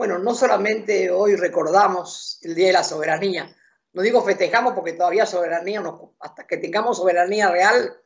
[0.00, 3.54] Bueno, no solamente hoy recordamos el Día de la Soberanía,
[3.92, 5.82] no digo festejamos porque todavía soberanía,
[6.20, 8.00] hasta que tengamos soberanía real,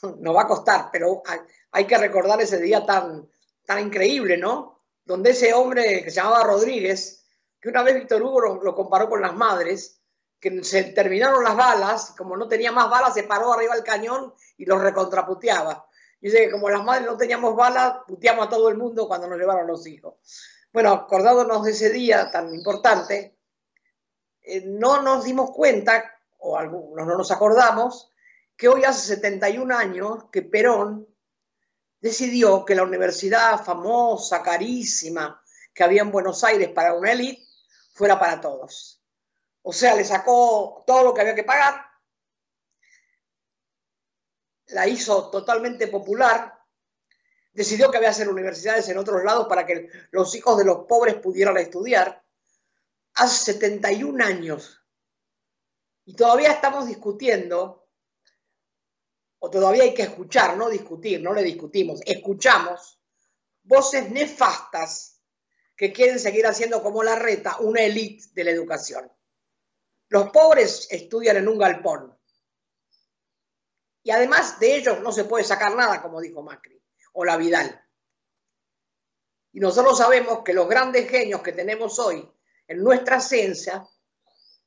[0.20, 1.20] nos va a costar, pero
[1.72, 3.28] hay, que recordar ese día tan,
[3.66, 4.84] tan increíble, ¿no?
[5.04, 7.26] Donde ese hombre que se llamaba Rodríguez,
[7.60, 10.00] que una vez Víctor Hugo lo, comparó con las madres,
[10.38, 14.32] que se terminaron las balas, como no tenía más balas, se paró arriba del cañón
[14.58, 15.88] y los recontraputeaba.
[16.20, 19.40] Dice que como las madres no teníamos balas, puteamos a todo el mundo cuando nos
[19.40, 20.14] llevaron los hijos.
[20.72, 23.36] Bueno, acordándonos de ese día tan importante,
[24.40, 28.10] eh, no nos dimos cuenta, o algunos no nos acordamos,
[28.56, 31.06] que hoy hace 71 años que Perón
[32.00, 35.42] decidió que la universidad famosa, carísima,
[35.74, 37.44] que había en Buenos Aires para una élite,
[37.92, 39.02] fuera para todos.
[39.60, 41.84] O sea, le sacó todo lo que había que pagar,
[44.68, 46.61] la hizo totalmente popular,
[47.52, 50.86] decidió que había que hacer universidades en otros lados para que los hijos de los
[50.86, 52.24] pobres pudieran estudiar,
[53.14, 54.80] hace 71 años.
[56.04, 57.88] Y todavía estamos discutiendo,
[59.38, 63.00] o todavía hay que escuchar, no discutir, no le discutimos, escuchamos
[63.64, 65.20] voces nefastas
[65.76, 69.10] que quieren seguir haciendo como la reta una élite de la educación.
[70.08, 72.18] Los pobres estudian en un galpón.
[74.02, 76.81] Y además de ellos no se puede sacar nada, como dijo Macri,
[77.12, 77.82] o la Vidal.
[79.52, 82.26] Y nosotros sabemos que los grandes genios que tenemos hoy
[82.66, 83.86] en nuestra ciencia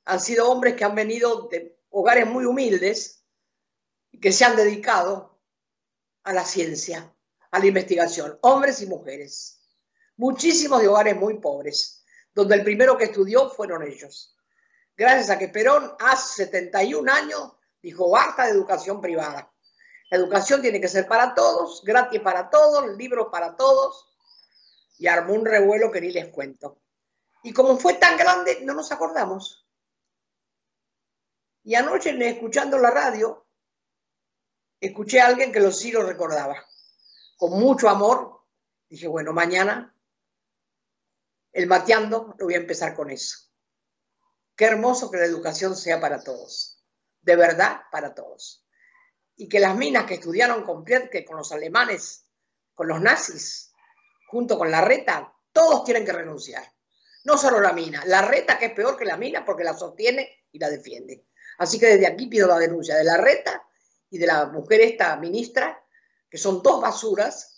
[0.06, 3.26] han sido hombres que han venido de hogares muy humildes
[4.12, 5.42] y que se han dedicado
[6.24, 7.14] a la ciencia,
[7.52, 9.62] a la investigación, hombres y mujeres.
[10.18, 14.38] Muchísimos de hogares muy pobres, donde el primero que estudió fueron ellos.
[14.96, 19.52] Gracias a que Perón hace 71 años dijo, basta de educación privada.
[20.10, 24.16] La educación tiene que ser para todos, gratis para todos, libros para todos,
[24.98, 26.80] y armó un revuelo que ni les cuento.
[27.44, 29.68] Y como fue tan grande, no nos acordamos.
[31.64, 33.48] Y anoche, escuchando la radio,
[34.80, 36.64] escuché a alguien que lo sí lo recordaba.
[37.38, 38.42] Con mucho amor,
[38.88, 39.96] dije, bueno, mañana,
[41.52, 43.50] el mateando, lo voy a empezar con eso.
[44.56, 46.84] Qué hermoso que la educación sea para todos.
[47.22, 48.65] De verdad, para todos.
[49.38, 52.26] Y que las minas que estudiaron con que con los alemanes,
[52.74, 53.74] con los nazis,
[54.28, 56.64] junto con la reta, todos tienen que renunciar
[57.26, 60.46] no solo la mina, la reta que es peor que la mina porque la sostiene
[60.52, 61.26] y la defiende.
[61.58, 63.68] Así que desde aquí pido la denuncia de la reta
[64.10, 65.84] y de la mujer esta ministra,
[66.30, 67.52] que son dos basuras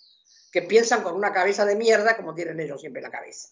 [0.51, 3.49] que piensan con una cabeza de mierda como tienen ellos siempre la cabeza.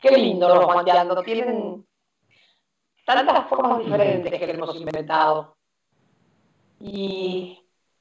[0.00, 1.85] Qué lindo los guanteando, tienen
[3.06, 5.56] tantas formas diferentes que hemos inventado.
[6.80, 7.58] Y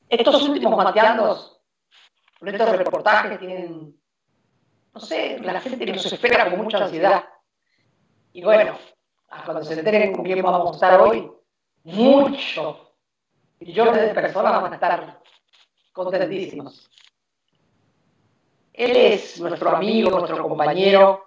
[0.10, 1.62] estos últimos guanteandos,
[2.42, 3.96] estos reportajes tienen
[4.96, 7.26] no sé, la gente nos espera con mucha ansiedad.
[8.32, 8.78] Y bueno,
[9.44, 11.30] cuando se enteren con quién vamos a estar hoy,
[11.84, 12.78] muchos
[13.60, 15.22] millones de personas van a estar
[15.92, 16.90] contentísimos.
[18.72, 21.26] Él es nuestro amigo, nuestro compañero,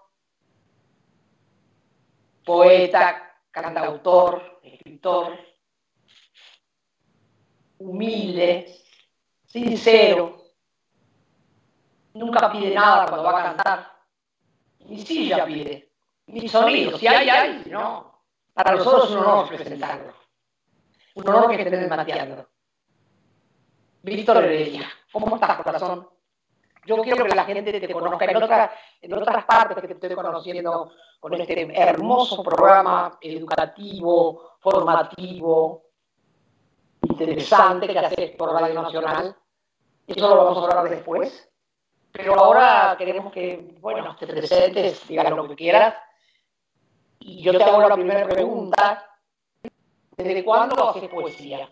[2.43, 3.28] poeta,
[3.63, 5.39] cantautor, escritor,
[7.79, 8.75] humilde,
[9.47, 10.45] sincero,
[12.15, 13.93] nunca pide nada cuando va a cantar.
[14.81, 15.93] Ni silla pide,
[16.27, 16.99] ni sonido.
[16.99, 18.23] Si hay, hay, no.
[18.55, 20.15] Para nosotros es un honor presentarlo.
[21.15, 22.49] Un honor que estén mateando.
[24.03, 26.09] Víctor Heredia, ¿cómo estás, corazón?
[26.89, 28.31] Yo quiero que la gente te conozca en,
[29.03, 30.91] en otras partes que te estoy conociendo
[31.21, 35.83] con este hermoso programa educativo, formativo,
[37.03, 39.37] interesante que haces por Radio Nacional.
[40.07, 41.51] Eso lo vamos a hablar después.
[42.11, 45.95] Pero ahora queremos que, bueno, te presentes, digas lo que quieras.
[47.19, 49.05] Y yo te hago la primera pregunta.
[50.17, 51.71] ¿Desde cuándo haces poesía?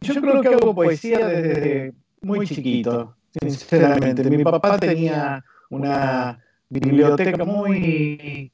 [0.00, 1.92] Yo creo que hago poesía desde
[2.22, 4.28] muy chiquito, sinceramente.
[4.28, 6.38] Mi papá tenía una
[6.68, 8.50] biblioteca muy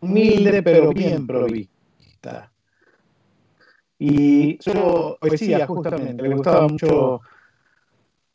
[0.00, 2.52] humilde, pero bien provista.
[3.98, 6.22] Y solo poesía, justamente.
[6.22, 7.20] Le gustaba mucho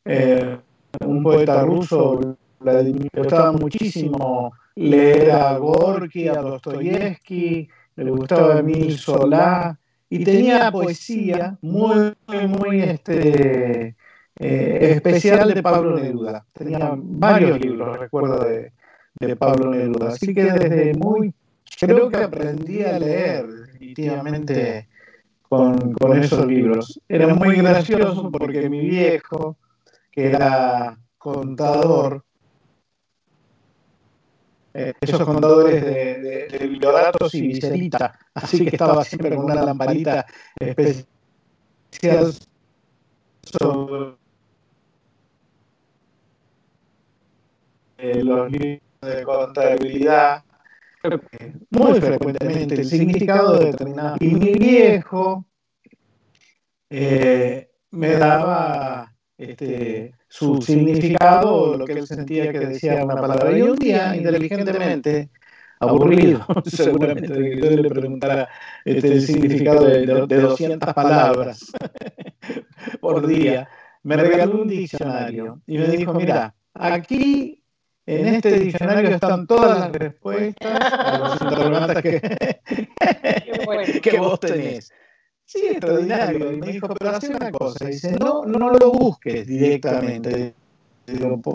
[0.06, 0.57] eh,
[1.06, 9.78] un poeta ruso, le gustaba muchísimo leer a Gorky, a Dostoyevsky, le gustaba Emil Solá,
[10.12, 13.96] y tenía poesía muy, muy este,
[14.38, 16.46] eh, especial de Pablo Neruda.
[16.52, 18.74] Tenía varios libros, recuerdo, de,
[19.22, 20.10] de Pablo Neruda.
[20.10, 21.34] Así que desde muy,
[21.80, 24.90] creo que aprendí a leer definitivamente
[25.48, 27.00] con, esos libros.
[27.07, 29.56] Era muy gracioso porque mi viejo,
[30.12, 32.25] que era contador,
[34.73, 40.25] eh, esos contadores de, de, bibliodatos y viserita, así que estaba siempre con una lamparita
[40.59, 42.33] especial
[43.44, 44.15] sobre
[48.23, 50.44] los libros de contabilidad
[51.69, 54.18] muy frecuentemente el significado de determinado.
[54.19, 55.45] Y mi viejo
[56.89, 59.11] eh, me daba
[59.42, 63.58] este, su significado, lo que él sentía que decía una palabra.
[63.58, 65.30] Y un día, inteligentemente,
[65.80, 68.48] aburrido, seguramente, yo le preguntara
[68.86, 71.72] este, el significado de, de 200 palabras
[73.02, 73.68] por día,
[74.04, 77.64] me regaló un diccionario y me dijo, mira, aquí
[78.06, 82.22] en este diccionario están todas las respuestas a los interrogantes que,
[84.02, 84.92] que vos tenés.
[85.51, 86.53] Sí, extraordinario.
[86.53, 87.86] Y me dijo, pero hace una cosa.
[87.86, 90.53] Dice, no, no lo busques directamente.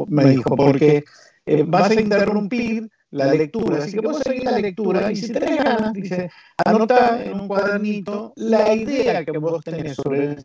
[0.09, 1.03] Me dijo, porque
[1.47, 3.79] eh, vas a interrumpir la lectura.
[3.79, 6.31] Así que vos seguís la lectura y si tenés ganas, dice,
[6.63, 10.37] anota en un cuadernito la idea que vos tenés sobre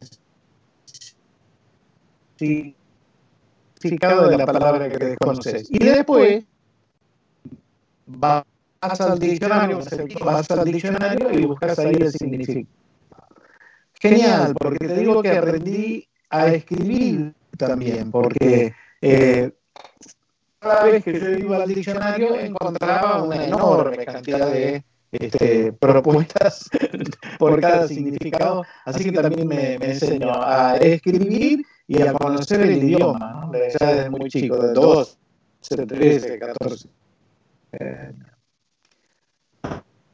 [2.38, 2.74] sí,
[3.82, 5.70] significado de la palabra que desconoces.
[5.70, 6.46] Y después
[8.06, 8.46] vas
[9.02, 9.80] al diccionario,
[10.24, 12.81] vas al diccionario y buscas ahí el significado.
[14.02, 19.52] Genial, porque te digo que aprendí a escribir también, porque eh,
[20.60, 26.68] cada vez que yo iba al diccionario encontraba una enorme cantidad de este, propuestas
[27.38, 32.84] por cada significado, así que también me, me enseñó a escribir y a conocer el
[32.84, 35.16] idioma, ya desde muy chico, de 12,
[35.86, 36.90] 13, 14.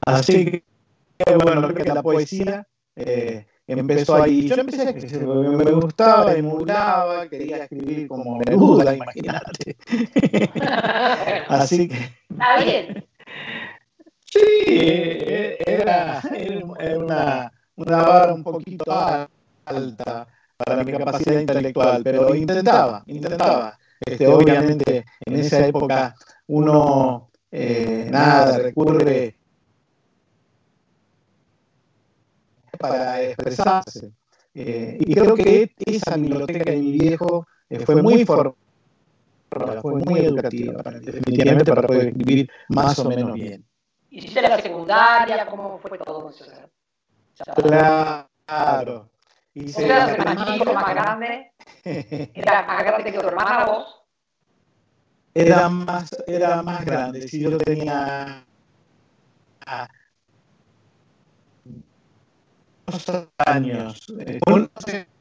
[0.02, 0.64] así
[1.18, 2.68] que, bueno, creo que la poesía
[2.98, 4.48] eh, empezó ahí.
[4.48, 9.78] Yo empecé a escribir, me gustaba, emulaba, quería escribir como Neruda, imagínate.
[11.48, 11.96] así que.
[12.30, 13.06] Está bien.
[14.26, 18.86] Sí, era, era una, una vara un poquito
[19.66, 20.28] alta
[20.58, 23.78] para mi capacidad intelectual, pero intentaba, intentaba.
[24.00, 26.16] Este, obviamente, en esa época
[26.48, 29.36] uno eh, nada recurre
[32.78, 34.12] para expresarse.
[34.54, 40.20] Eh, y creo que esa biblioteca de mi viejo eh, fue muy formativa, fue muy
[40.22, 43.64] educativa, definitivamente para poder escribir más o menos bien.
[44.10, 45.46] ¿Hiciste la secundaria?
[45.46, 46.46] ¿Cómo fue todo eso?
[47.56, 49.10] Claro.
[49.54, 51.52] Y se más chico, más grande.
[52.34, 54.04] Era más grande que tu hermana vos.
[55.34, 57.28] Era más, era más grande.
[57.28, 58.44] Si yo tenía
[59.68, 59.88] dos
[63.38, 64.70] años, eh, un,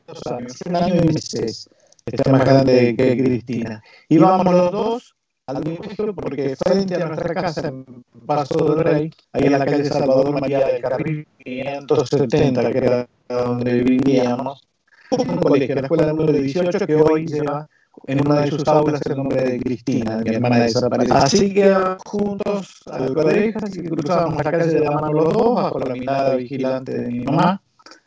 [0.07, 1.69] dos años, un año y meses,
[2.05, 3.83] está más grande que Cristina.
[4.09, 5.17] Íbamos los dos
[5.47, 9.85] al colegio porque frente a nuestra casa en Paso del Rey, ahí en la calle
[9.85, 14.67] Salvador María del Carril 570, que era donde vivíamos,
[15.11, 17.69] un colegio, la escuela número 18, que hoy lleva
[18.07, 21.23] en una de sus aulas el nombre de Cristina, mi hermana desaparecida.
[21.23, 25.55] Así que juntos al colegio, así que cruzábamos la calle de la mano los dos,
[25.55, 27.61] bajo la mirada vigilante de mi mamá.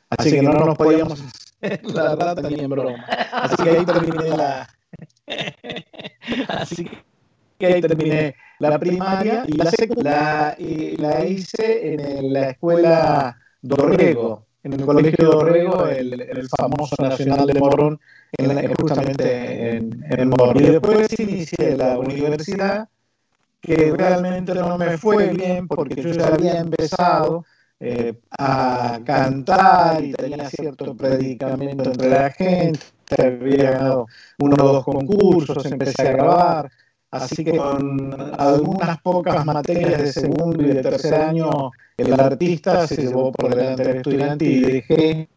[0.10, 1.24] Así que no nos podíamos
[1.62, 3.06] la rata ni en broma.
[3.32, 4.70] Así que ahí terminé la.
[6.48, 6.90] Así
[7.58, 14.50] que ahí terminé la primaria y la, la, y la hice en la escuela Dorrego
[14.64, 18.00] en el Colegio de Orrego, el, el, famoso Nacional de Morón,
[18.38, 20.58] en justamente en, en Morón.
[20.58, 22.88] Y después inicié la universidad,
[23.62, 27.46] que realmente no me fue bien porque yo ya había empezado
[27.80, 32.80] eh, a cantar y tenía cierto predicamento entre la gente,
[33.18, 34.08] había ganado
[34.40, 36.72] uno o dos concursos, empecé a grabar,
[37.12, 43.02] Así que con algunas pocas materias de segundo y de tercer año, el artista se
[43.02, 45.30] llevó por delante del estudiante y dejé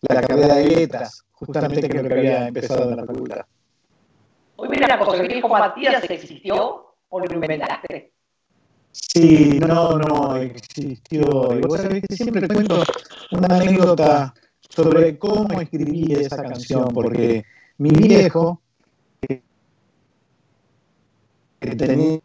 [0.00, 3.46] la carrera de letras, justamente que lo que había empezado en la facultad.
[4.56, 8.12] Hoy mira, José Luis Matías existió o lo inventaste.
[8.92, 11.22] Sí, no, no, existió.
[11.56, 12.82] Y vos sabés que siempre cuento
[13.32, 14.34] una anécdota
[14.68, 17.44] sobre cómo escribí esa canción, porque
[17.78, 18.60] mi viejo,
[19.20, 19.42] que
[21.76, 22.20] tenía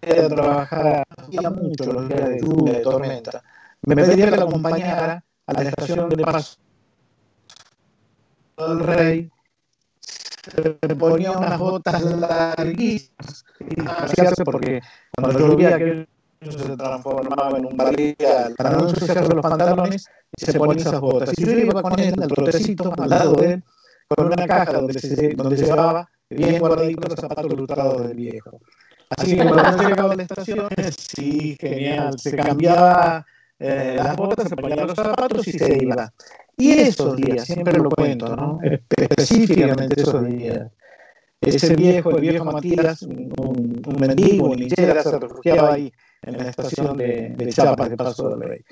[0.00, 3.42] que trabajar hacía mucho los días de lluvia, de tormenta,
[3.82, 6.58] me pedía que lo acompañara a la estación de paso
[8.66, 9.30] del rey,
[10.42, 14.80] se ponía unas botas larguísimas y porque
[15.14, 16.08] cuando llovía que
[16.40, 18.54] se transformaba en un barrial.
[18.56, 21.32] Para no ensuciarse los pantalones, y se ponía esas botas.
[21.36, 23.64] Y yo iba con él al trotecito al lado de él,
[24.08, 28.60] con una caja donde, se, donde llevaba bien guardaditos los zapatos lustrados del viejo.
[29.10, 33.26] Así que cuando llegaba a la estación, sí, genial, se cambiaba
[33.58, 36.12] eh, las botas, se ponía los zapatos y se iba.
[36.58, 38.58] Y esos días, siempre lo cuento, ¿no?
[38.62, 40.70] Específicamente esos días.
[41.40, 46.50] Ese viejo, el viejo Matías, un, un mendigo, un linchera, se refugiaba ahí en la
[46.50, 48.64] estación de, de Chiapas de Paso del Rey.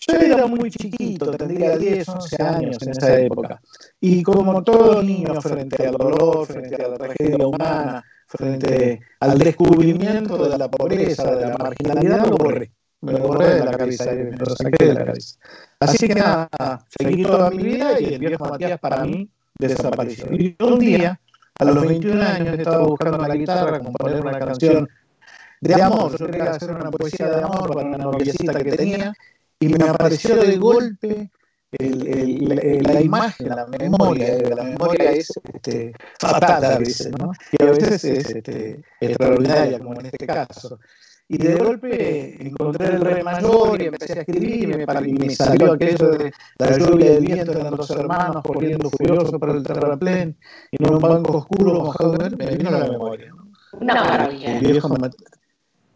[0.00, 3.60] Yo era muy chiquito, tendría 10, 11 años en esa época.
[4.00, 10.48] Y como todo niño frente al dolor, frente a la tragedia humana, frente al descubrimiento
[10.48, 12.70] de la pobreza, de la marginalidad, lo borré.
[13.02, 15.38] Me lo borré de la cabeza, me lo saqué de la cabeza.
[15.80, 16.48] Así que nada,
[16.98, 19.28] seguí toda mi vida y el viejo Matías para mí
[19.58, 20.26] desapareció.
[20.32, 21.18] Y un día,
[21.58, 24.88] a los 21 años, estaba buscando la guitarra, componer una canción
[25.60, 26.16] de amor.
[26.18, 29.14] Yo quería hacer una poesía de amor para una noviecita que tenía
[29.58, 31.30] y me apareció de golpe
[31.78, 37.30] la imagen, la memoria, la memoria es este, fatal a veces, ¿no?
[37.52, 40.80] Y a veces es este, extraordinaria, como en este caso.
[41.32, 45.30] Y de golpe encontré el re mayor y empecé a escribir y me, y me
[45.30, 50.36] salió aquello de la lluvia del viento de dos hermanos corriendo furioso por el terraplén
[50.72, 53.32] y en un banco oscuro mojado me vino a la memoria.
[53.80, 54.58] Una maravilla.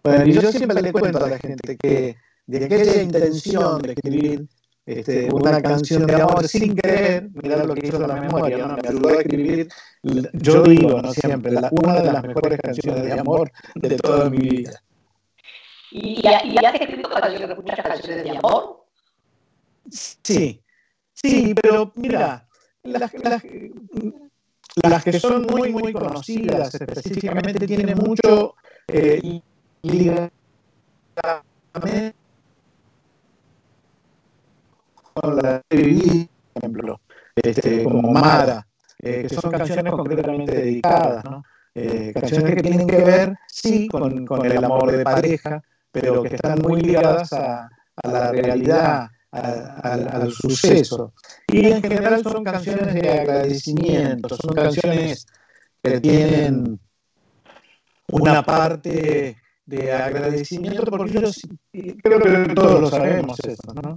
[0.05, 4.47] Bueno, y yo siempre le cuento a la gente que de aquella intención de escribir
[4.87, 8.77] este, una canción de amor sin querer, mirar lo que hizo la memoria, ¿no?
[8.77, 9.69] me ayudó a escribir,
[10.35, 14.39] yo digo, no siempre, la, una de las mejores canciones de amor de toda mi
[14.39, 14.81] vida.
[15.97, 17.09] ¿Y, y has escrito
[17.57, 18.85] muchas canciones de amor?
[19.89, 20.61] Sí,
[21.13, 22.49] sí, pero mira,
[22.83, 23.43] las, las,
[24.83, 28.57] las que son muy, muy conocidas específicamente tienen mucho
[28.89, 29.41] eh,
[35.13, 37.01] con la TV, por ejemplo,
[37.37, 38.67] este, como Mara,
[38.99, 41.45] eh, que son canciones concretamente dedicadas, ¿no?
[41.73, 45.63] Eh, canciones que tienen que ver, sí, con, con, el amor de pareja,
[45.95, 47.71] pero que están muy ligadas a,
[48.03, 51.13] la realidad, al suceso.
[51.47, 55.25] Y en general son canciones de agradecimiento, son canciones
[55.81, 56.81] que tienen
[58.11, 61.31] una parte de agradecimiento, porque yo
[62.03, 63.97] creo que todos lo sabemos eso.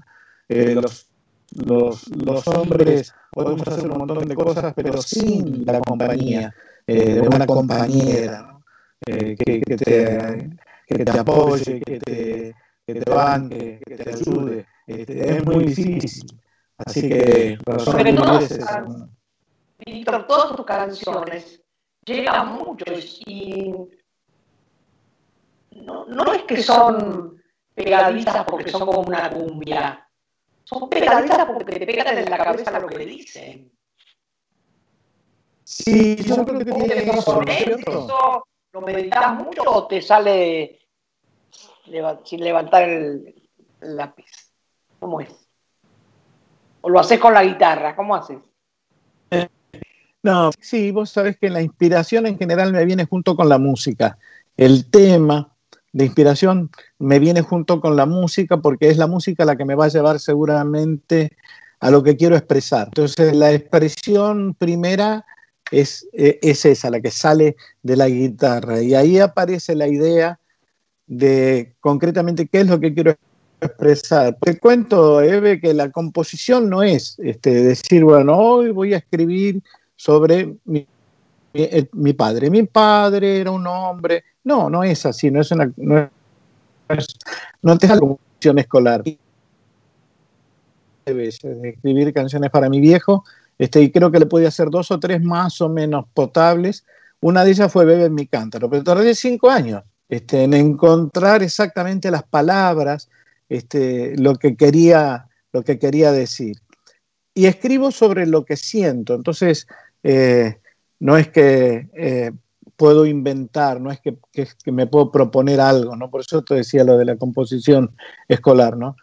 [0.50, 6.54] Eh, los, hombres podemos hacer un montón de cosas, pero sin la compañía
[6.86, 8.60] eh, de una compañera
[9.08, 14.65] eh, que, que, te, que, te, apoye, que te, que te banque, que te ayude.
[14.88, 16.41] Este, es muy difícil.
[16.77, 18.60] Así que, pero todas,
[19.86, 21.62] Víctor, todas tus canciones
[22.06, 22.86] llegan mucho
[23.25, 23.74] y
[25.72, 27.41] no, no es que son
[27.75, 30.08] pegadizas porque son como una cumbia
[30.67, 33.72] son pegadizas porque te pegan en la cabeza lo que dicen.
[35.63, 40.76] Sí, yo creo que tiene eso, ¿Eso lo meditas mucho o te sale
[42.24, 43.36] sin levantar el,
[43.82, 44.51] lápiz?
[45.00, 45.29] ¿Cómo es?
[46.82, 47.96] ¿O lo haces con la guitarra?
[47.96, 48.38] ¿Cómo haces?
[50.24, 54.17] No, sí, vos sabés que la inspiración en general me viene junto con la música.
[54.58, 55.56] El tema,
[55.94, 59.75] de inspiración me viene junto con la música porque es la música la que me
[59.75, 61.32] va a llevar seguramente
[61.79, 62.88] a lo que quiero expresar.
[62.88, 65.25] Entonces la expresión primera
[65.72, 68.82] es, eh, es esa, la que sale de la guitarra.
[68.82, 70.39] Y ahí aparece la idea
[71.07, 73.15] de concretamente qué es lo que quiero
[73.59, 74.37] expresar.
[74.41, 79.61] Te cuento, Eve, que la composición no es este, decir, bueno, hoy voy a escribir
[79.95, 80.85] sobre mi,
[81.93, 82.49] mi, padre.
[82.49, 85.69] Mi padre era un hombre no, no es así, no es una.
[85.75, 87.07] No es,
[87.61, 89.03] no es una composición escolar.
[91.05, 93.25] Escribir canciones para mi viejo,
[93.57, 96.85] este, y creo que le podía hacer dos o tres más o menos potables.
[97.19, 101.43] Una de ellas fue Bebe en mi cántaro, pero tardé cinco años este, en encontrar
[101.43, 103.09] exactamente las palabras,
[103.49, 106.57] este, lo, que quería, lo que quería decir.
[107.33, 109.67] Y escribo sobre lo que siento, entonces
[110.03, 110.59] eh,
[110.99, 112.31] no es que eh,
[112.75, 116.09] puedo inventar, no es que, que, me puedo proponer algo, ¿no?
[116.09, 117.95] Por eso te decía lo de la composición
[118.27, 118.95] escolar, ¿no?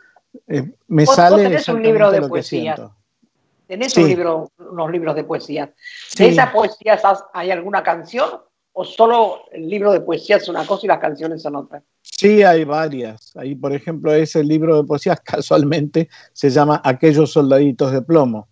[0.48, 2.90] Eh, me sale tenés un libro de poesía.
[3.66, 5.72] Tenés un libro, unos libros de poesía.
[6.18, 8.28] ¿De esas poesías hay alguna canción
[8.74, 11.82] o solo el libro de poesía es una cosa y las canciones son otra?
[12.02, 13.34] Sí, hay varias.
[13.36, 18.48] Ahí, por ejemplo, ese libro de poesías casualmente se llama Aquellos soldaditos de plomo.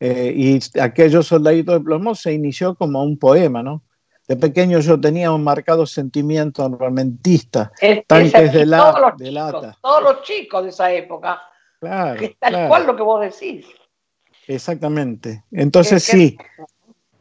[0.00, 3.82] Eh, y Aquellos soldaditos de plomo se inició como un poema, ¿no?
[4.26, 7.70] de pequeño yo tenía un marcado sentimiento armamentista,
[8.06, 9.76] tanques de, la, de lata.
[9.82, 11.42] Todos los chicos de esa época.
[11.78, 13.66] Claro, que es tal cual lo que vos decís.
[14.46, 15.44] Exactamente.
[15.52, 16.38] Entonces sí,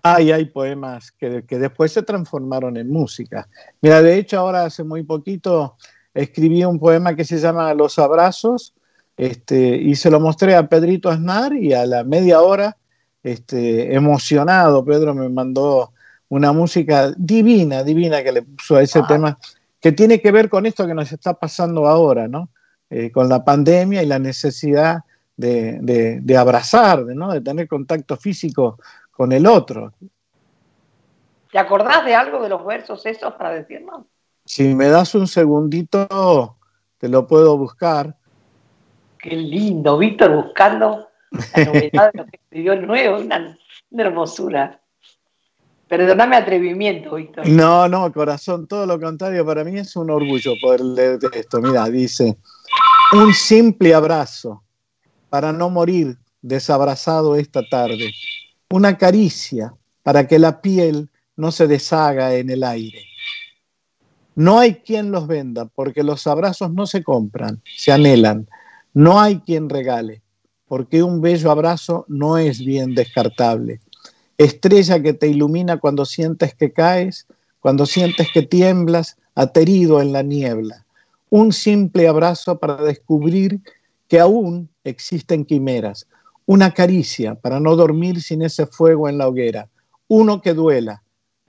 [0.03, 3.47] hay, hay poemas que, que, después se transformaron en música.
[3.81, 5.77] Mira, de hecho ahora hace muy poquito
[6.13, 8.73] escribí un poema que se llama Los Abrazos
[9.17, 12.77] este, y se lo mostré a Pedrito Aznar y a la media hora,
[13.21, 15.93] este, emocionado, Pedro me mandó
[16.29, 19.07] una música divina, divina que le puso a ese ah.
[19.07, 19.39] tema,
[19.79, 22.49] que tiene que ver con esto que nos está pasando ahora, ¿no?
[22.89, 25.03] Eh, con la pandemia y la necesidad
[25.35, 25.79] de,
[26.21, 27.31] de, abrazar, de, ¿no?
[27.31, 28.77] de tener contacto físico
[29.13, 29.93] con el otro.
[31.51, 34.05] ¿Te acordás de algo de los versos esos para decirnos?
[34.45, 36.57] Si me das un segundito,
[36.97, 38.17] te lo puedo buscar.
[39.19, 43.57] Qué lindo, Víctor, buscando la novedad de lo que escribió nuevo, una,
[43.91, 44.81] una hermosura.
[45.87, 47.47] Perdóname atrevimiento, Víctor.
[47.47, 51.61] No, no, corazón, todo lo contrario, para mí es un orgullo poder leer esto.
[51.61, 52.37] Mira, dice,
[53.13, 54.63] un simple abrazo
[55.29, 58.11] para no morir desabrazado esta tarde,
[58.73, 63.03] una caricia para que la piel no se deshaga en el aire.
[64.35, 68.47] No hay quien los venda porque los abrazos no se compran, se anhelan.
[68.93, 70.21] No hay quien regale
[70.67, 73.79] porque un bello abrazo no es bien descartable
[74.37, 77.27] estrella que te ilumina cuando sientes que caes,
[77.59, 80.85] cuando sientes que tiemblas, aterido en la niebla.
[81.29, 83.61] Un simple abrazo para descubrir
[84.07, 86.07] que aún existen quimeras.
[86.45, 89.69] Una caricia para no dormir sin ese fuego en la hoguera.
[90.07, 91.03] Uno que duela,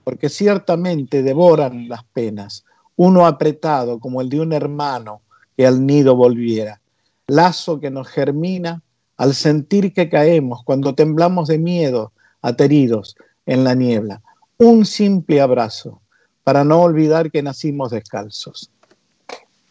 [0.05, 2.65] porque ciertamente devoran las penas.
[2.97, 5.23] Uno apretado como el de un hermano
[5.57, 6.81] que al nido volviera.
[7.27, 8.83] Lazo que nos germina
[9.17, 14.23] al sentir que caemos, cuando temblamos de miedo, ateridos en la niebla.
[14.59, 16.01] Un simple abrazo
[16.45, 18.71] para no olvidar que nacimos descalzos.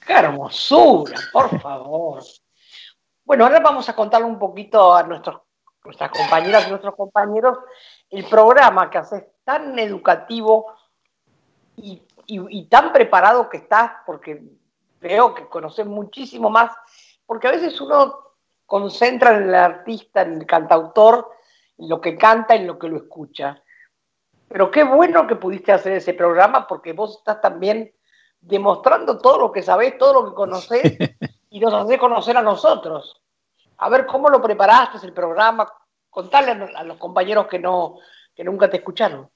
[0.06, 2.24] ¡Qué hermosura, por favor!
[3.26, 5.42] Bueno, ahora vamos a contarle un poquito a nuestros,
[5.84, 7.58] nuestras compañeras y nuestros compañeros
[8.10, 10.74] el programa que haces tan educativo
[11.78, 14.44] y, y tan preparado que estás, porque
[15.00, 16.72] veo que conoces muchísimo más,
[17.26, 18.20] porque a veces uno
[18.66, 21.30] concentra en el artista, en el cantautor,
[21.78, 23.62] lo que canta y lo que lo escucha.
[24.48, 27.94] Pero qué bueno que pudiste hacer ese programa porque vos estás también
[28.40, 30.98] demostrando todo lo que sabés, todo lo que conocés
[31.50, 33.23] y nos haces conocer a nosotros.
[33.78, 35.68] A ver cómo lo preparaste el programa,
[36.10, 37.98] contarle a los compañeros que, no,
[38.36, 39.28] que nunca te escucharon.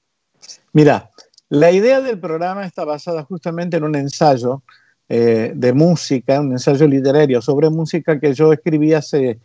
[0.72, 1.10] Mira,
[1.48, 4.62] la idea del programa está basada justamente en un ensayo
[5.08, 9.40] eh, de música, un ensayo literario sobre música que yo escribí hace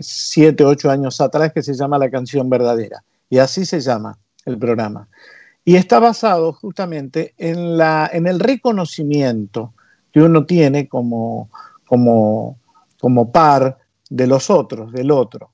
[0.00, 3.02] siete, ocho años atrás que se llama La canción verdadera.
[3.28, 5.08] Y así se llama el programa.
[5.64, 9.74] Y está basado justamente en, la, en el reconocimiento
[10.12, 11.50] que uno tiene como,
[11.86, 12.58] como,
[13.00, 13.78] como par
[14.10, 15.52] de los otros, del otro.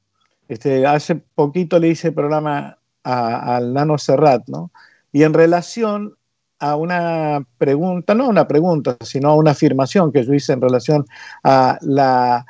[0.49, 4.73] Este, hace poquito le hice el programa al Nano Serrat, ¿no?
[5.13, 6.17] Y en relación
[6.59, 11.07] a una pregunta, no una pregunta, sino a una afirmación que yo hice en relación
[11.45, 12.47] a la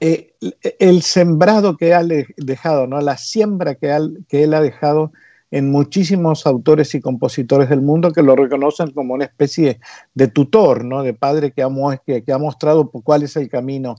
[0.00, 0.34] eh,
[0.80, 2.02] el sembrado que ha
[2.36, 3.00] dejado, ¿no?
[3.00, 3.96] la siembra que,
[4.28, 5.12] que él ha dejado
[5.50, 9.78] en muchísimos autores y compositores del mundo que lo reconocen como una especie
[10.12, 11.02] de tutor, ¿no?
[11.02, 13.96] de padre ha, que, ha mostrado cuál es el camino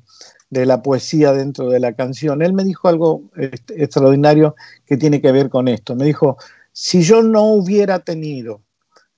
[0.60, 2.42] de la poesía dentro de la canción.
[2.42, 5.96] Él me dijo algo este, extraordinario que tiene que ver con esto.
[5.96, 6.38] Me dijo,
[6.72, 8.62] si yo no hubiera tenido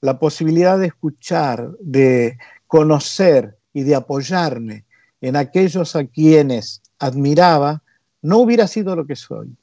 [0.01, 4.85] la posibilidad de escuchar, de conocer y de apoyarme
[5.21, 7.83] en aquellos a quienes admiraba,
[8.21, 9.55] no hubiera sido lo que soy.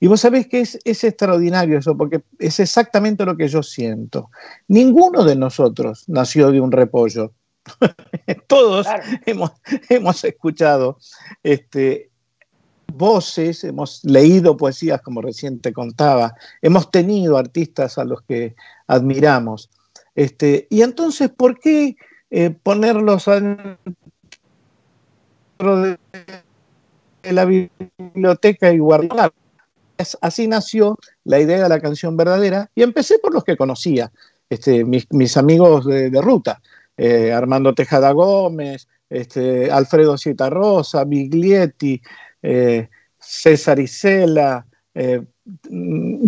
[0.00, 4.30] Y vos sabés que es, extraordinario eso, porque es exactamente lo que yo siento.
[4.66, 7.32] Ninguno de nosotros nació de un repollo.
[8.46, 8.86] Todos
[9.26, 10.98] hemos, escuchado
[11.42, 12.10] este,
[12.92, 18.54] voces, hemos leído poesías, como recién te contaba, hemos tenido artistas a los que
[18.86, 19.70] admiramos.
[20.14, 21.96] Este, y entonces, ¿por qué
[22.30, 23.40] eh, ponerlos a
[27.22, 29.32] de la biblioteca y guardar.
[30.20, 34.12] Así nació la idea de la canción verdadera y empecé por los que conocía,
[34.48, 36.60] este, mis, amigos de, ruta,
[36.98, 42.02] eh, Armando Tejada Gómez, este, Alfredo Citarrosa, Biglietti,
[42.42, 45.22] eh, César Isela, eh,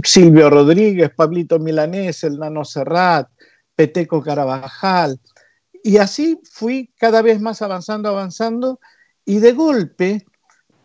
[0.05, 3.29] Silvio Rodríguez, Pablito Milanés, el Nano Serrat,
[3.75, 5.21] Peteco Carabajal.
[5.83, 8.79] Y así fui cada vez más avanzando, avanzando,
[9.25, 10.25] y de golpe,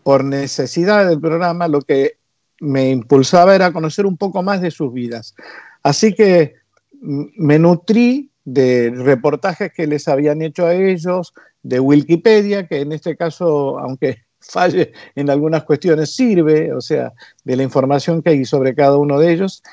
[0.04, 2.18] por necesidad del programa, lo que
[2.60, 5.36] me impulsaba era conocer un poco más de sus vidas.
[5.84, 6.56] Así que
[7.02, 13.18] me nutrí de reportajes que les habían hecho a ellos, de Wikipedia, que en este
[13.18, 17.12] caso, aunque falle en algunas cuestiones, sirve, o sea,
[17.44, 19.64] de la información que hay sobre cada uno de ellos.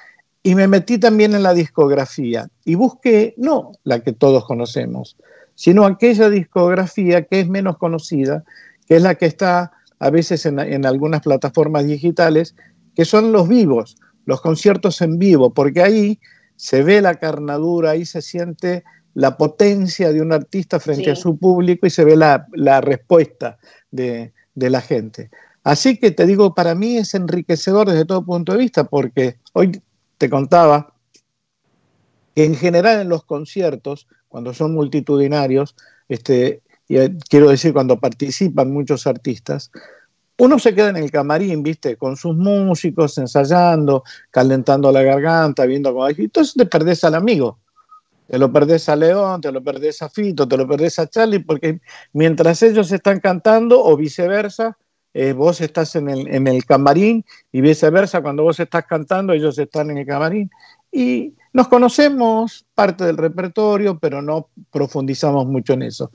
[0.43, 5.17] Y me metí también en la discografía y busqué, no la que todos conocemos,
[5.55, 8.43] sino aquella discografía que es menos conocida,
[8.89, 12.57] que es la que está a veces en, en algunas plataformas digitales,
[12.97, 16.19] que son los vivos, los conciertos en vivo, porque ahí
[16.63, 21.37] se ve la carnadura, ahí se siente la potencia de un artista frente a su
[21.37, 22.47] público y se ve la,
[22.81, 23.59] respuesta
[23.91, 25.29] de, la gente.
[25.65, 29.83] Así que te digo, para mí es enriquecedor desde todo punto de vista, porque hoy
[30.19, 30.95] te contaba
[32.37, 35.75] que en general en los conciertos, cuando son multitudinarios,
[36.09, 39.73] este, y eh, quiero decir cuando participan muchos artistas,
[40.39, 45.93] uno se queda en el camarín, viste, con sus músicos, ensayando, calentando la garganta, viendo
[45.93, 46.09] cómo...
[46.09, 47.59] Entonces te perdés al amigo.
[48.29, 51.41] Te lo perdés a León, te lo perdés a Fito, te lo perdés a Charlie,
[51.41, 51.81] porque
[52.13, 54.79] mientras ellos están cantando o viceversa,
[55.15, 59.59] eh, vos estás en el, en el camarín y viceversa, cuando vos estás cantando, ellos
[59.59, 60.51] están en el camarín.
[60.91, 66.11] Y nos conocemos parte del repertorio, pero no profundizamos mucho en eso.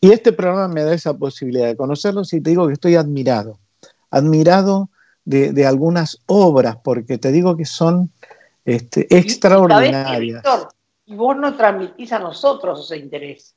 [0.00, 3.58] Y este programa me da esa posibilidad de conocerlos y te digo que estoy admirado,
[4.10, 4.90] admirado
[5.24, 8.10] de, algunas obras, porque te digo que son
[8.64, 10.42] este, extraordinarias.
[11.04, 13.54] Y, vos no transmitís a nosotros ese interés,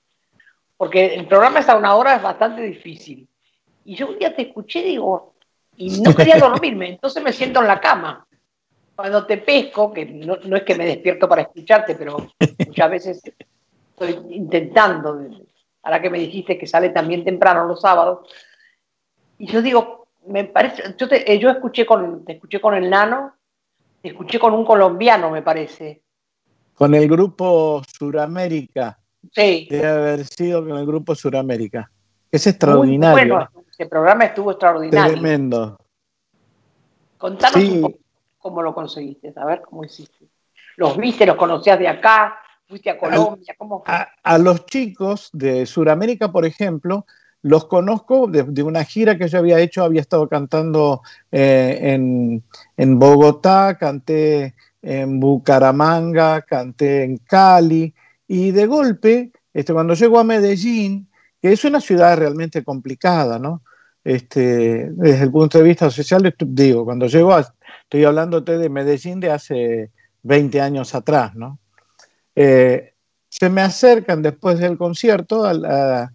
[0.78, 3.28] porque el programa está una hora es bastante difícil.
[3.86, 5.34] Y yo un día te escuché, digo,
[5.78, 8.26] y no quería dormirme, entonces me siento en la cama.
[8.96, 12.32] Cuando te pesco, que no, no es que me despierto para escucharte, pero
[12.68, 13.22] muchas veces
[13.92, 15.20] estoy intentando
[15.84, 18.28] ahora que me dijiste que sale también temprano los sábados.
[19.38, 22.90] Y yo digo, me parece, yo, te, eh, yo escuché con, te escuché con el
[22.90, 23.34] nano,
[24.02, 26.04] te escuché con un colombiano, me parece.
[26.74, 28.98] Con el grupo Suramérica.
[29.32, 29.68] Sí.
[29.70, 31.92] Debe haber sido con el grupo Suramérica.
[32.32, 33.36] Es extraordinario.
[33.36, 35.14] bueno, ese programa estuvo extraordinario.
[35.14, 35.78] Tremendo.
[37.18, 37.98] Contanos un poco
[38.40, 40.26] cómo lo conseguiste, a ver cómo hiciste.
[40.78, 42.41] ¿Los viste, los conocías de acá?
[42.72, 43.54] ¿Fuiste a Colombia?
[43.58, 47.06] ¿Cómo A, los chicos de Sudamérica, por ejemplo,
[47.42, 51.02] los conozco de, una gira que yo había hecho, había estado cantando
[51.34, 52.00] eh,
[52.78, 57.94] en, Bogotá, canté en Bucaramanga, canté en Cali,
[58.26, 61.10] y de golpe, este, cuando llego a Medellín,
[61.42, 63.64] que es una ciudad realmente complicada, ¿no?
[64.02, 69.30] Este, desde el punto de vista social, digo, cuando llego, estoy hablándote de Medellín de
[69.30, 69.92] hace
[70.24, 71.60] 20 años atrás, ¿no?
[72.36, 72.94] Eh,
[73.30, 76.10] se me acercan después del concierto al,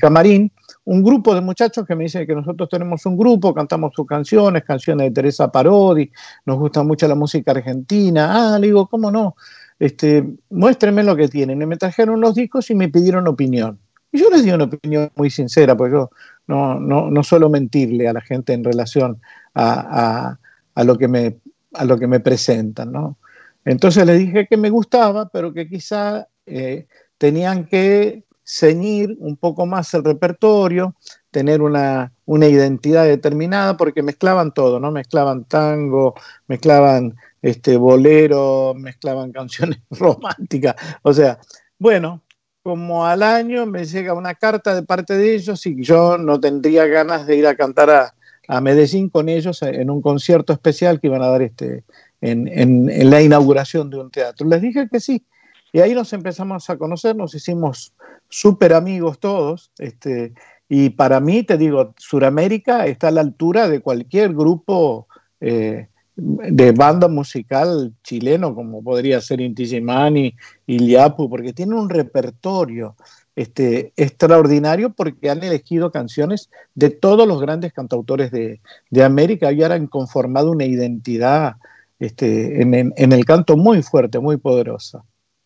[0.00, 0.52] camarín
[0.84, 4.64] un grupo de muchachos que me dicen que nosotros tenemos un grupo, cantamos sus canciones,
[4.64, 6.10] canciones de Teresa Parodi,
[6.44, 8.54] nos gusta mucho la música argentina.
[8.54, 9.36] Ah, le digo, ¿cómo no?
[9.78, 11.62] Este, muéstrenme lo que tienen.
[11.62, 13.78] Y me trajeron los discos y me pidieron opinión.
[14.10, 16.10] Y yo les di una opinión muy sincera, porque yo
[16.46, 19.20] no, no, no suelo mentirle a la gente en relación
[19.54, 20.36] a,
[20.74, 21.38] a, lo, que me,
[21.74, 23.16] a lo que me presentan, ¿no?
[23.64, 26.86] Entonces le dije que me gustaba, pero que quizá eh,
[27.18, 30.96] tenían que ceñir un poco más el repertorio,
[31.30, 34.90] tener una, identidad determinada, porque mezclaban todo, ¿no?
[34.90, 36.14] Mezclaban tango,
[36.48, 40.74] mezclaban este, bolero, mezclaban canciones románticas.
[41.02, 41.38] O sea,
[41.78, 42.22] bueno,
[42.62, 46.86] como al año me llega una carta de parte de ellos y yo no tendría
[46.86, 48.14] ganas de ir a cantar a,
[48.48, 51.84] a Medellín con ellos en un concierto especial que iban a dar este,
[52.22, 54.46] en, la inauguración de un teatro.
[54.46, 55.24] Les dije que sí.
[55.72, 57.92] Y ahí nos empezamos a conocer, nos hicimos
[58.28, 59.72] súper amigos todos.
[59.78, 60.32] Este,
[60.68, 65.08] y para mí, te digo, Suramérica está a la altura de cualquier grupo
[65.40, 72.96] eh, de banda musical chileno, como podría ser Inti Gimani, Iliapu, porque tienen un repertorio
[73.34, 79.62] este, extraordinario porque han elegido canciones de todos los grandes cantautores de, de América y
[79.62, 81.56] ahora han conformado una identidad
[82.02, 85.04] este, en, el canto muy fuerte, muy poderosa.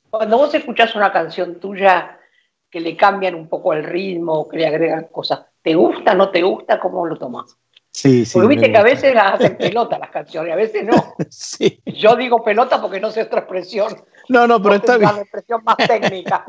[0.09, 2.19] Cuando vos escuchás una canción tuya
[2.71, 6.42] que le cambian un poco el ritmo, que le agregan cosas, ¿te gusta, no te
[6.42, 6.81] gusta?
[6.81, 7.59] ¿Cómo lo tomas?
[7.90, 8.33] Sí, sí.
[8.33, 11.14] Porque viste que a veces las hacen pelota las canciones, a veces no.
[11.29, 11.83] Sí.
[11.85, 13.95] Yo digo pelota porque no sé otra expresión.
[14.31, 15.11] No, no, pero está bien.
[15.11, 16.47] Una expresión más técnica.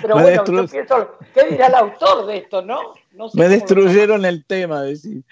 [0.00, 2.94] Pero bueno, yo pienso, ¿qué dirá el autor de esto, no?
[3.34, 5.24] Me destruyeron el tema, decir.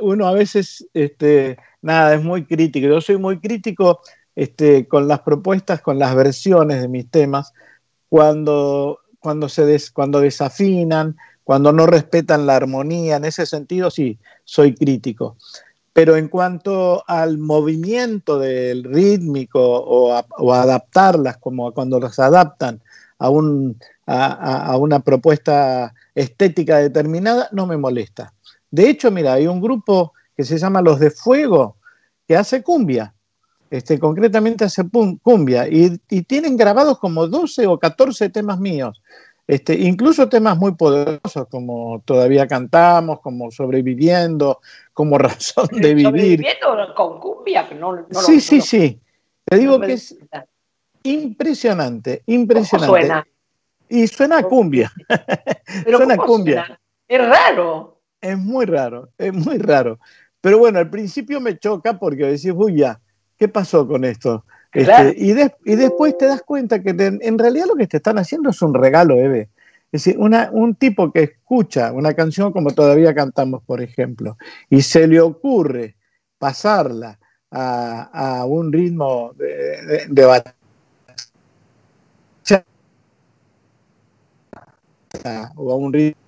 [0.00, 2.86] uno a veces este, nada, es muy crítico.
[2.86, 4.00] Yo soy muy crítico
[4.34, 7.52] este, con las propuestas, con las versiones de mis temas,
[8.08, 14.74] cuando, cuando, se cuando desafinan, cuando no respetan la armonía, en ese sentido sí, soy
[14.74, 15.36] crítico.
[15.92, 22.80] Pero en cuanto al movimiento del rítmico o, o adaptarlas, como cuando las adaptan
[23.18, 28.32] a, un, a, a una propuesta estética determinada, no me molesta.
[28.70, 31.78] De hecho, mira, hay un grupo que se llama Los de Fuego
[32.28, 33.12] que hace cumbia.
[33.70, 34.82] Este, concretamente hace
[35.20, 39.02] cumbia y, tienen grabados como 12 o 14 temas míos.
[39.48, 44.60] Este, incluso temas muy poderosos como Todavía cantamos, como Sobreviviendo,
[44.94, 46.06] como Razón de Vivir.
[46.06, 49.00] Sobreviviendo con cumbia, no, Sí, sí, sí.
[49.44, 50.16] Te digo que es
[51.02, 52.86] impresionante, impresionante.
[52.86, 53.26] suena?
[53.88, 54.92] Y suena a cumbia.
[55.84, 56.80] suena cumbia.
[57.08, 57.98] Es raro.
[58.20, 59.98] Es muy raro, es muy raro.
[60.40, 63.00] Pero bueno, al principio me choca porque decís, uy, ya,
[63.36, 64.44] ¿qué pasó con esto?
[64.72, 68.50] Este, y, y, después te das cuenta que en realidad lo que te están haciendo
[68.50, 69.48] es un regalo, Eve.
[69.90, 74.36] Es decir, un tipo que escucha una canción como todavía cantamos, por ejemplo,
[74.68, 75.96] y se le ocurre
[76.38, 77.18] pasarla
[77.50, 80.24] a, un ritmo de, de,
[85.56, 86.18] o a un ritmo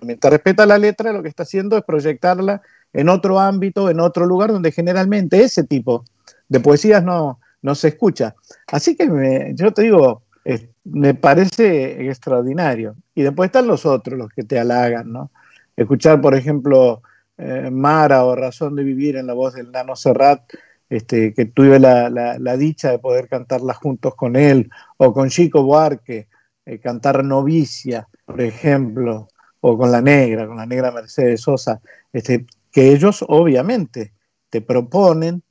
[0.00, 4.26] mientras respeta la letra, lo que está haciendo es proyectarla en otro ámbito, en otro
[4.26, 6.04] lugar donde generalmente ese tipo
[6.48, 8.34] de poesías no, no se escucha.
[8.66, 10.22] Así que yo te digo,
[10.84, 12.96] me parece extraordinario.
[13.14, 15.30] Y después están los otros, los que te halagan, ¿no?
[15.76, 17.02] Escuchar, por ejemplo,
[17.36, 20.42] eh, Mara o Razón de Vivir en la voz del Nano Serrat,
[20.88, 25.62] este, que tuve la, la, dicha de poder cantarla juntos con él, o con Chico
[25.62, 26.28] Buarque,
[26.64, 29.28] eh, cantar Novicia, por ejemplo,
[29.60, 31.80] o con la negra, con la negra Mercedes Sosa,
[32.12, 34.12] este, que ellos obviamente
[34.50, 35.42] te proponen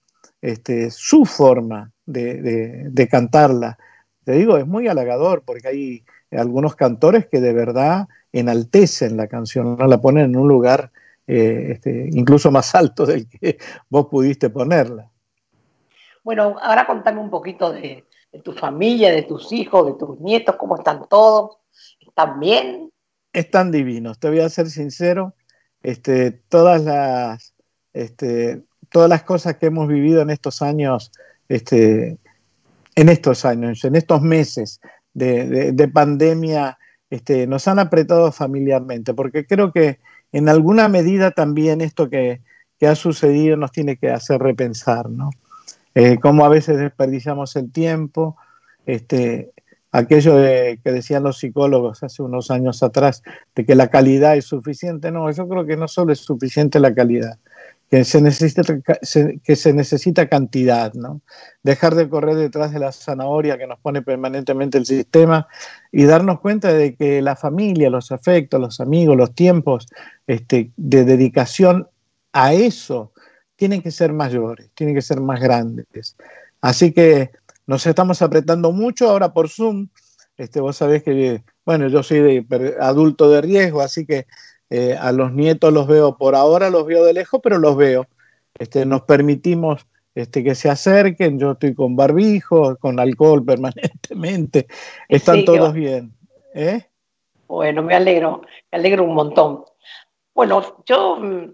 [0.42, 3.78] este, su forma de, cantarla.
[4.24, 9.78] Te digo, es muy halagador porque hay algunos cantores que de verdad enaltecen la canción,
[9.78, 10.92] no la ponen en un lugar
[11.26, 13.58] eh, este, incluso más alto del que
[13.90, 15.10] vos pudiste ponerla.
[16.24, 18.06] Bueno, ahora contame un poquito de,
[18.44, 21.58] tu familia, de tus hijos, de tus nietos, cómo están todos.
[22.00, 22.92] ¿Están bien?
[23.32, 25.34] Están divinos, te voy a ser sincero.
[25.84, 27.54] Este, todas las
[27.94, 31.12] este, todas las cosas que hemos vivido en estos años,
[31.50, 32.18] este,
[32.96, 34.80] en estos años, en estos meses
[35.14, 36.78] de, pandemia,
[37.48, 40.00] nos han apretado familiarmente, porque creo que
[40.32, 42.42] en alguna medida también esto que,
[42.82, 45.32] ha sucedido nos tiene que hacer repensar, ¿no?
[45.96, 48.38] Eh, cómo a veces desperdiciamos el tiempo,
[49.92, 53.24] aquello de, que decían los psicólogos hace unos años atrás,
[53.56, 56.94] de que la calidad es suficiente, no, yo creo que no solo es suficiente la
[56.94, 57.38] calidad,
[57.90, 58.64] que se necesita,
[59.44, 61.22] que se necesita cantidad, ¿no?
[61.64, 65.48] Dejar de correr detrás de la zanahoria que nos pone permanentemente el sistema
[65.92, 69.88] y darnos cuenta de que la familia, los afectos, los amigos, los tiempos
[70.28, 71.88] este, de dedicación
[72.34, 73.14] a eso
[73.56, 76.18] tienen que ser mayores, tienen que ser más grandes.
[76.62, 77.32] Así que
[77.68, 79.90] nos estamos apretando mucho ahora por Zoom.
[80.38, 84.26] Este, vos sabés que, bueno, yo soy de, adulto de riesgo, así que
[84.70, 88.08] eh, a los nietos los veo por ahora, los veo de lejos, pero los veo.
[88.58, 94.68] Este, nos permitimos este, que se acerquen, yo estoy con barbijo, con alcohol permanentemente,
[95.10, 96.14] están todos bien.
[96.56, 96.88] ¿eh?
[97.48, 99.64] Bueno, me alegro, me alegro un montón.
[100.34, 101.54] Bueno, yo mm,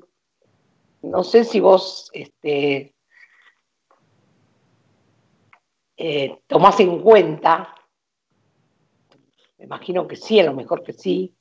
[1.04, 2.93] no sé si vos este,
[5.98, 7.76] eh, tomás en cuenta,
[9.58, 11.36] me imagino que sí, a lo mejor que sí,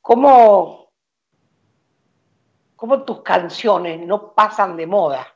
[0.00, 0.90] cómo,
[2.76, 5.26] cómo tus canciones no pasan de moda.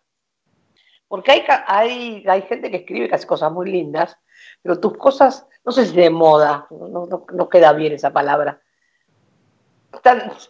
[1.07, 4.17] Porque hay, hay, hay gente que escribe cosas muy lindas,
[4.63, 8.61] pero tus cosas, no sé si de moda, no, queda bien esa palabra,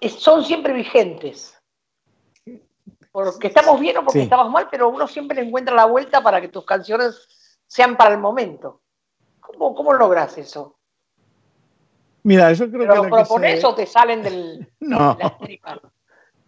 [0.08, 1.60] son siempre vigentes.
[3.14, 6.48] Porque estamos bien o porque estamos mal, pero uno siempre encuentra la vuelta para que
[6.48, 8.80] tus canciones sean para el momento.
[9.38, 10.76] ¿Cómo, cómo logras eso?
[12.24, 12.96] Mira, yo creo que.
[12.96, 15.16] ¿Lo propones o te salen del, no.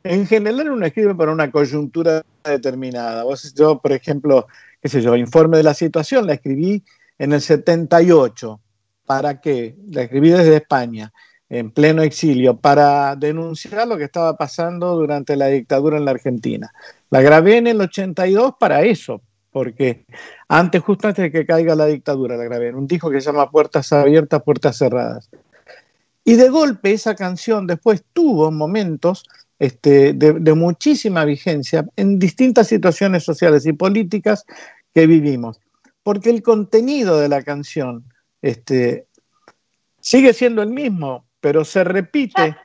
[0.03, 3.23] En general uno escribe para una coyuntura determinada.
[3.55, 4.49] yo, por ejemplo,
[4.83, 6.83] qué sé yo, informe de la situación, la escribí
[7.17, 8.61] en el 78.
[9.05, 9.77] ¿Para qué?
[9.93, 11.13] La escribí desde España,
[11.49, 16.73] en pleno exilio, para denunciar lo que estaba pasando durante la dictadura en la Argentina.
[17.11, 20.05] La grabé en el 82 para eso, porque
[20.49, 23.27] antes, justo antes de que caiga la dictadura, la grabé en un disco que se
[23.27, 25.31] llama Puertas Abiertas, Puertas Cerradas.
[26.25, 29.25] Y de golpe esa canción después tuvo momentos
[29.59, 34.45] este, de, muchísima vigencia en distintas situaciones sociales y políticas
[34.93, 35.61] que vivimos,
[36.03, 38.05] porque el contenido de la canción
[38.43, 39.07] este,
[40.01, 42.57] sigue siendo el mismo, pero se repite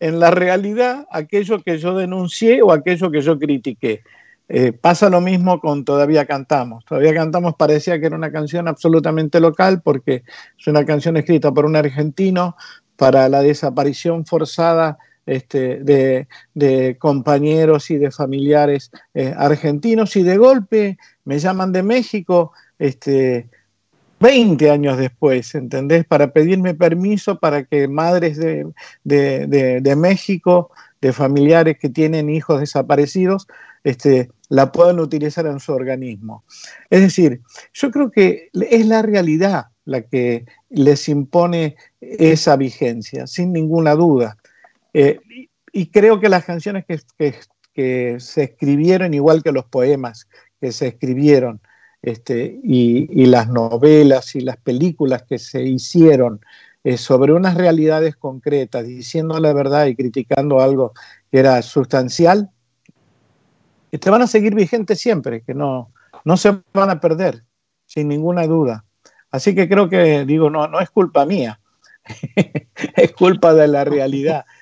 [0.00, 4.02] en la realidad aquello que yo denuncié o aquello que yo critiqué.
[4.48, 6.84] Eh, pasa lo mismo con Todavía Cantamos.
[6.84, 10.24] Todavía Cantamos parecía que era una canción absolutamente local porque
[10.58, 12.56] es una canción escrita por un argentino
[12.96, 20.98] para la desaparición forzada este, de, compañeros y de familiares eh, argentinos y de golpe
[21.24, 23.48] me llaman de México este,
[24.20, 26.04] 20 años después, ¿entendés?
[26.04, 33.46] Para pedirme permiso para que madres de, México, de familiares que tienen hijos desaparecidos,
[33.82, 36.44] este, la puedan utilizar en su organismo.
[36.90, 37.40] Es decir,
[37.72, 44.38] yo creo que es la realidad la que les impone esa vigencia, sin ninguna duda.
[44.92, 45.20] Eh,
[45.72, 47.34] y creo que las canciones que,
[48.20, 50.28] se escribieron, igual que los poemas
[50.60, 51.60] que se escribieron,
[52.04, 56.40] este, y, las novelas y las películas que se hicieron
[56.84, 60.92] eh, sobre unas realidades concretas, diciendo la verdad y criticando algo
[61.30, 62.50] que era sustancial,
[63.90, 65.92] te van a seguir vigentes siempre, que no,
[66.24, 67.42] no se van a perder,
[67.86, 68.84] sin ninguna duda.
[69.30, 71.58] Así que creo que, digo, no, no es culpa mía,
[72.96, 74.44] es culpa de la realidad.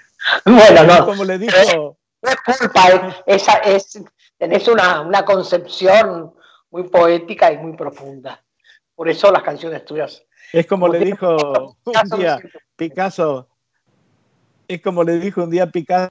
[0.44, 1.04] Bueno, no.
[1.04, 1.98] Como le dijo.
[2.22, 4.00] No es culpa, es, es,
[4.38, 6.32] tenés una, una, concepción
[6.72, 8.42] muy poética y muy profunda.
[8.94, 10.24] Por eso las canciones tuyas.
[10.52, 11.36] Es como le dijo
[11.84, 12.40] un día
[12.74, 13.48] Picasso,
[14.66, 16.10] es como le dijo un día Picasso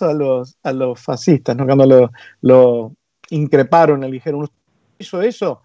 [0.00, 1.66] a los, a los fascistas, ¿no?
[1.66, 2.10] cuando lo,
[2.40, 2.92] lo
[3.28, 4.48] increparon, le dijeron,
[4.98, 5.62] ¿hizo eso?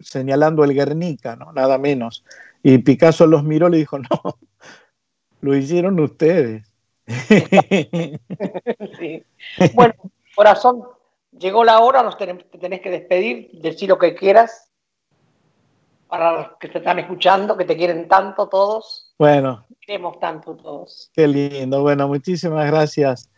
[0.00, 1.52] Señalando el Guernica, ¿no?
[1.52, 2.24] nada menos.
[2.62, 4.38] Y Picasso los miró y le dijo, no,
[5.40, 6.66] lo hicieron ustedes.
[9.74, 9.94] Bueno,
[10.34, 10.82] corazón,
[11.38, 14.70] llegó la hora, nos tenés, te tenés que despedir, decir lo que quieras
[16.08, 19.14] para los que te están escuchando, que te quieren tanto todos.
[19.18, 19.64] Bueno.
[19.80, 21.10] Queremos tanto todos.
[21.14, 21.80] Qué lindo.
[21.80, 23.30] Bueno, muchísimas gracias.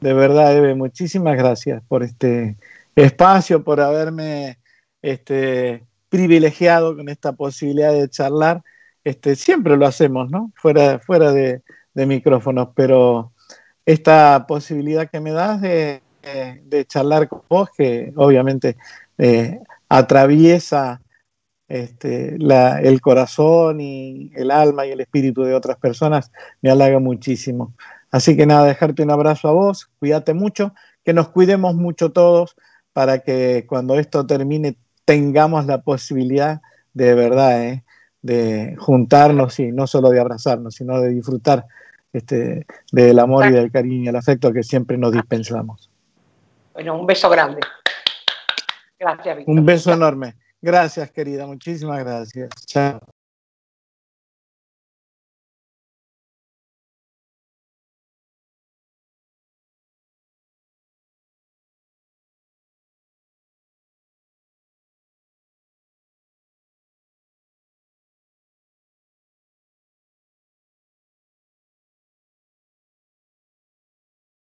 [0.00, 2.56] De verdad, Eve, muchísimas gracias por este
[2.94, 4.58] espacio, por haberme
[5.02, 8.62] este, privilegiado con esta posibilidad de charlar.
[9.02, 10.52] Este, siempre lo hacemos, ¿no?
[10.54, 13.32] Fuera, fuera de, de micrófonos, pero
[13.84, 16.02] esta posibilidad que me das de,
[16.86, 18.76] charlar con vos, que obviamente
[19.18, 21.00] eh, atraviesa
[21.68, 26.30] este, el corazón y el alma y el espíritu de otras personas,
[26.60, 27.74] me halaga muchísimo.
[28.10, 32.56] Así que nada, dejarte un abrazo a vos, cuídate mucho, que nos cuidemos mucho todos
[32.92, 36.60] para que cuando esto termine tengamos la posibilidad
[36.94, 37.84] de verdad ¿eh?
[38.20, 41.66] de juntarnos y no solo de abrazarnos, sino de disfrutar
[42.12, 45.91] este, del amor y del cariño y el afecto que siempre nos dispensamos.
[46.72, 47.60] Bueno, un beso grande.
[48.98, 50.36] Gracias, Un beso enorme.
[50.60, 51.46] Gracias, querida.
[51.46, 52.50] Muchísimas gracias.
[52.66, 53.00] Chao.